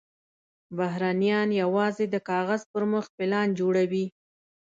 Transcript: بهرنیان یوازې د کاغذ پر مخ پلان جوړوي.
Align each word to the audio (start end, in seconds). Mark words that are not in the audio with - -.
بهرنیان 0.77 1.49
یوازې 1.61 2.05
د 2.09 2.15
کاغذ 2.29 2.61
پر 2.71 2.83
مخ 2.91 3.05
پلان 3.17 3.47
جوړوي. 3.59 4.05